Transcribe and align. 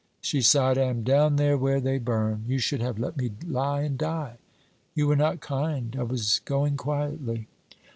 She 0.19 0.41
sighed. 0.41 0.79
'I 0.79 0.85
am 0.85 1.03
down 1.03 1.35
there 1.35 1.59
where 1.59 1.79
they 1.79 1.99
burn. 1.99 2.43
You 2.47 2.57
should 2.57 2.81
have 2.81 2.97
let 2.97 3.17
me 3.17 3.33
lie 3.45 3.81
and 3.81 3.99
die. 3.99 4.37
You 4.95 5.05
were 5.05 5.15
not 5.15 5.41
kind. 5.41 5.95
I 5.95 6.01
was 6.01 6.39
going 6.43 6.75
quietly.' 6.75 7.47